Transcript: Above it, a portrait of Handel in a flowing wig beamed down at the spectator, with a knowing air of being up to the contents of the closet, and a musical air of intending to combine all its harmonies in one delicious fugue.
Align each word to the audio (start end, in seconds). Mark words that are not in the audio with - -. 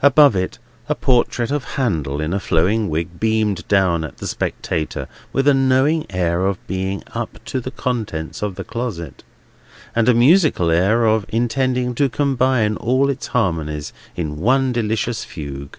Above 0.00 0.34
it, 0.34 0.58
a 0.88 0.94
portrait 0.94 1.50
of 1.50 1.62
Handel 1.74 2.22
in 2.22 2.32
a 2.32 2.40
flowing 2.40 2.88
wig 2.88 3.20
beamed 3.20 3.68
down 3.68 4.02
at 4.02 4.16
the 4.16 4.26
spectator, 4.26 5.06
with 5.30 5.46
a 5.46 5.52
knowing 5.52 6.06
air 6.08 6.46
of 6.46 6.56
being 6.66 7.02
up 7.12 7.38
to 7.44 7.60
the 7.60 7.70
contents 7.70 8.40
of 8.42 8.54
the 8.54 8.64
closet, 8.64 9.24
and 9.94 10.08
a 10.08 10.14
musical 10.14 10.70
air 10.70 11.04
of 11.04 11.26
intending 11.28 11.94
to 11.94 12.08
combine 12.08 12.76
all 12.78 13.10
its 13.10 13.26
harmonies 13.26 13.92
in 14.16 14.38
one 14.38 14.72
delicious 14.72 15.22
fugue. 15.22 15.76